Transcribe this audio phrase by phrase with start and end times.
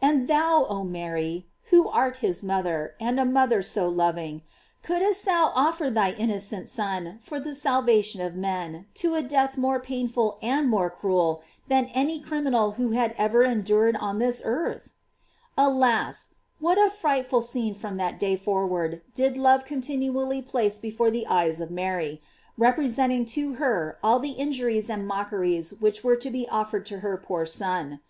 [0.00, 1.46] And thou, oh Mary!
[1.64, 4.40] who art his mother, and a mother so loving,
[4.82, 9.78] couldst thou offer thy innocent Son foi the salvation of men, to a death more
[9.78, 14.94] painful and more cruel than any criminal had ever enr dured on this earth?
[15.58, 15.76] GLORIES OF MAEY.
[15.76, 16.34] 467 Alas!
[16.60, 21.26] what a fearful scene from that day for ward did love continually place before the
[21.28, 22.22] eyei of Mary,
[22.56, 27.18] representing to her all the injuries and mockeries which were to be offered to her
[27.18, 28.00] poor Son!